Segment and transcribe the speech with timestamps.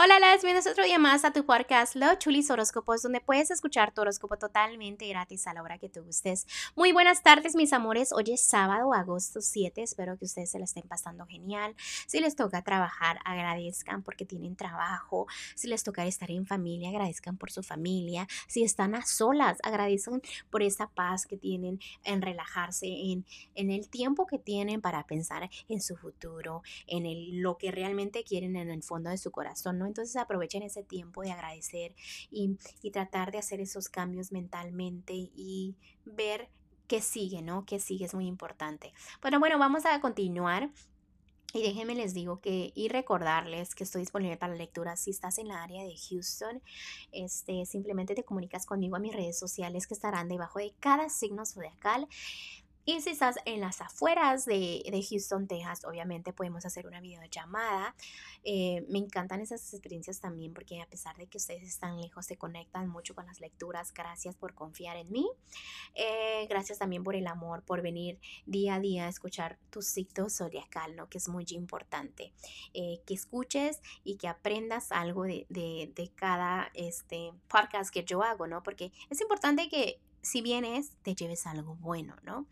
[0.00, 3.92] Hola, las bienvenidos otro día más a tu podcast Los Chulis Horóscopos, donde puedes escuchar
[3.92, 6.46] tu horóscopo totalmente gratis a la hora que tú gustes.
[6.76, 8.12] Muy buenas tardes, mis amores.
[8.12, 9.82] Hoy es sábado, agosto 7.
[9.82, 11.74] Espero que ustedes se la estén pasando genial.
[12.06, 15.26] Si les toca trabajar, agradezcan porque tienen trabajo.
[15.56, 18.28] Si les toca estar en familia, agradezcan por su familia.
[18.46, 23.26] Si están a solas, agradezcan por esa paz que tienen en relajarse, en,
[23.56, 28.22] en el tiempo que tienen para pensar en su futuro, en el, lo que realmente
[28.22, 29.87] quieren en el fondo de su corazón, ¿no?
[29.88, 31.94] Entonces aprovechen ese tiempo de agradecer
[32.30, 32.56] y,
[32.92, 36.48] tratar de hacer esos cambios mentalmente y ver
[36.86, 37.66] qué sigue, ¿no?
[37.66, 38.92] Qué sigue es muy importante.
[39.20, 40.70] Bueno, bueno, vamos a continuar.
[41.54, 45.48] Y déjenme les digo que y recordarles que estoy disponible para lectura si estás en
[45.48, 46.62] la área de Houston.
[47.10, 51.46] Este, simplemente te comunicas conmigo a mis redes sociales que estarán debajo de cada signo
[51.46, 52.06] zodiacal.
[52.88, 57.94] Y si estás en las afueras de, Houston, Texas, obviamente podemos hacer una videollamada.
[58.44, 62.38] Eh, me encantan esas experiencias también porque a pesar de que ustedes están lejos, se
[62.38, 63.92] conectan mucho con las lecturas.
[63.92, 65.28] Gracias por confiar en mí.
[65.94, 70.30] Eh, gracias también por el amor, por venir día a día a escuchar tu ciclo
[70.30, 71.10] zodiacal, ¿no?
[71.10, 72.32] que es muy importante.
[72.72, 78.22] Eh, que escuches y que aprendas algo de, de, de cada este, podcast que yo
[78.22, 78.62] hago, ¿no?
[78.62, 82.46] Porque es importante que si vienes, te lleves algo bueno, ¿no?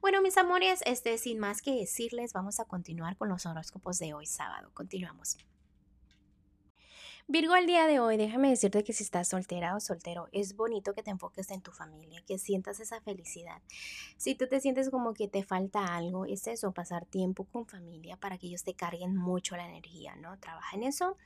[0.00, 4.14] Bueno, mis amores, este, sin más que decirles, vamos a continuar con los horóscopos de
[4.14, 4.70] hoy sábado.
[4.74, 5.36] Continuamos.
[7.28, 10.92] Virgo, el día de hoy, déjame decirte que si estás soltera o soltero, es bonito
[10.92, 13.62] que te enfoques en tu familia, que sientas esa felicidad.
[14.16, 18.16] Si tú te sientes como que te falta algo, es eso, pasar tiempo con familia
[18.16, 20.36] para que ellos te carguen mucho la energía, ¿no?
[20.40, 21.16] Trabaja en eso.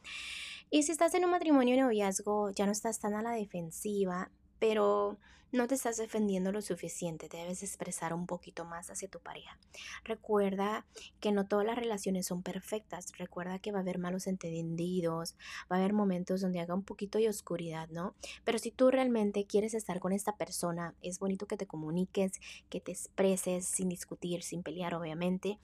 [0.71, 4.31] Y si estás en un matrimonio o noviazgo, ya no estás tan a la defensiva,
[4.59, 5.19] pero
[5.53, 9.59] no te estás defendiendo lo suficiente, debes expresar un poquito más hacia tu pareja.
[10.05, 10.85] Recuerda
[11.21, 15.37] que no todas las relaciones son perfectas, recuerda que va a haber malos entendidos,
[15.71, 18.15] va a haber momentos donde haga un poquito de oscuridad, ¿no?
[18.45, 22.33] Pero si tú realmente quieres estar con esta persona, es bonito que te comuniques,
[22.69, 25.59] que te expreses sin discutir, sin pelear, obviamente,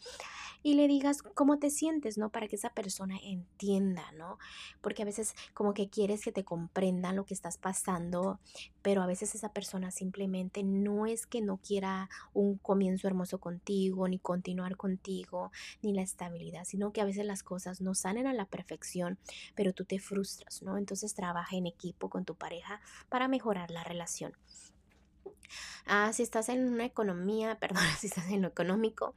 [0.62, 2.30] y le digas cómo te sientes, ¿no?
[2.30, 4.38] Para que esa persona entienda, ¿no?
[4.80, 8.38] Porque a veces como que quieres que te comprendan lo que estás pasando,
[8.82, 14.08] pero a veces esa persona simplemente no es que no quiera un comienzo hermoso contigo,
[14.08, 18.32] ni continuar contigo, ni la estabilidad, sino que a veces las cosas no salen a
[18.32, 19.18] la perfección,
[19.54, 20.78] pero tú te frustras, ¿no?
[20.78, 24.32] Entonces trabaja en equipo con tu pareja para mejorar la relación.
[25.86, 29.14] Ah, si estás en una economía, perdón, si estás en lo económico,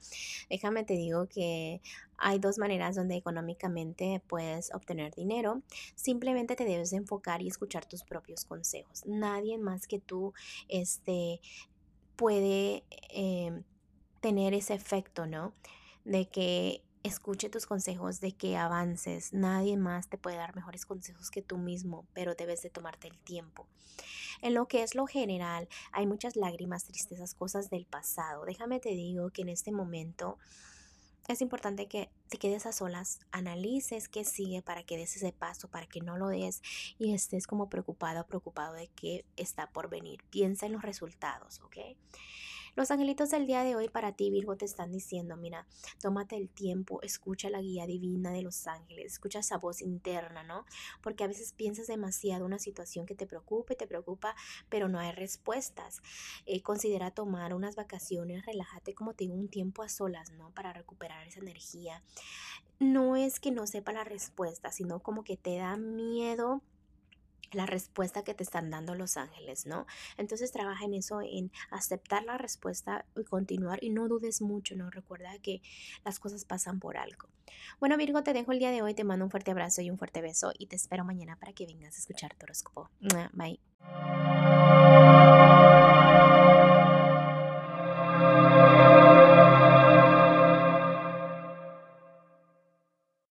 [0.49, 1.81] déjame te digo que
[2.17, 5.61] hay dos maneras donde económicamente puedes obtener dinero.
[5.95, 9.03] Simplemente te debes enfocar y escuchar tus propios consejos.
[9.05, 10.33] Nadie más que tú
[10.69, 11.41] este,
[12.15, 13.63] puede eh,
[14.21, 15.53] tener ese efecto, ¿no?
[16.05, 19.31] De que escuche tus consejos de que avances.
[19.31, 23.17] Nadie más te puede dar mejores consejos que tú mismo, pero debes de tomarte el
[23.19, 23.67] tiempo.
[24.41, 28.45] En lo que es lo general, hay muchas lágrimas, tristezas, cosas del pasado.
[28.45, 30.37] Déjame te digo que en este momento
[31.27, 35.67] es importante que te quedes a solas, analices qué sigue para que des ese paso,
[35.67, 36.61] para que no lo des
[36.97, 40.23] y estés como preocupado preocupado de qué está por venir.
[40.29, 41.77] Piensa en los resultados, ¿ok?
[42.75, 45.65] Los angelitos del día de hoy para ti, Virgo, te están diciendo, mira,
[46.01, 50.65] tómate el tiempo, escucha la guía divina de los ángeles, escucha esa voz interna, ¿no?
[51.01, 54.35] Porque a veces piensas demasiado una situación que te preocupa y te preocupa,
[54.67, 56.01] pero no hay respuestas.
[56.45, 60.51] Eh, considera tomar unas vacaciones, relájate, como te digo, un tiempo a solas, ¿no?
[60.51, 62.03] Para recuperar esa energía.
[62.77, 66.61] No es que no sepa la respuesta, sino como que te da miedo
[67.51, 69.85] la respuesta que te están dando los ángeles, ¿no?
[70.17, 74.89] Entonces trabaja en eso, en aceptar la respuesta y continuar y no dudes mucho, ¿no?
[74.89, 75.61] Recuerda que
[76.03, 77.29] las cosas pasan por algo.
[77.79, 79.97] Bueno, Virgo, te dejo el día de hoy, te mando un fuerte abrazo y un
[79.97, 82.89] fuerte beso y te espero mañana para que vengas a escuchar tu horóscopo.
[83.33, 83.59] Bye.